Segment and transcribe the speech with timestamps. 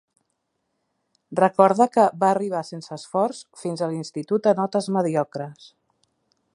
[1.39, 5.71] Recorda que "va arribar sense esforç" fins a l'institut a notes mediocres.